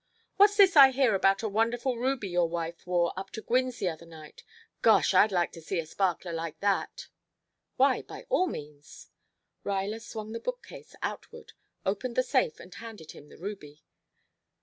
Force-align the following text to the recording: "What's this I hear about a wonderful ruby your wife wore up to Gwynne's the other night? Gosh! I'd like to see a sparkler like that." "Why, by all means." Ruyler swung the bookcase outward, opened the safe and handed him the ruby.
"What's 0.37 0.57
this 0.57 0.75
I 0.75 0.89
hear 0.89 1.13
about 1.13 1.43
a 1.43 1.47
wonderful 1.47 1.95
ruby 1.95 2.29
your 2.29 2.49
wife 2.49 2.87
wore 2.87 3.13
up 3.15 3.29
to 3.33 3.41
Gwynne's 3.43 3.77
the 3.77 3.89
other 3.89 4.07
night? 4.07 4.43
Gosh! 4.81 5.13
I'd 5.13 5.31
like 5.31 5.51
to 5.51 5.61
see 5.61 5.77
a 5.77 5.85
sparkler 5.85 6.33
like 6.33 6.59
that." 6.59 7.07
"Why, 7.75 8.01
by 8.01 8.25
all 8.27 8.47
means." 8.47 9.09
Ruyler 9.63 10.01
swung 10.01 10.31
the 10.31 10.39
bookcase 10.39 10.95
outward, 11.03 11.53
opened 11.85 12.15
the 12.15 12.23
safe 12.23 12.59
and 12.59 12.73
handed 12.73 13.11
him 13.11 13.29
the 13.29 13.37
ruby. 13.37 13.83